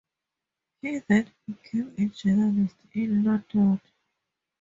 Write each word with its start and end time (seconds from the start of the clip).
He 0.81 0.97
then 1.07 1.31
became 1.45 1.93
a 1.95 2.05
journalist 2.07 2.73
in 2.93 3.23
London. 3.23 3.79